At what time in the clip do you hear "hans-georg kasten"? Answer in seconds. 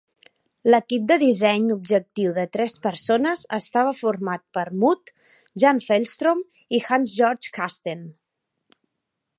6.89-8.07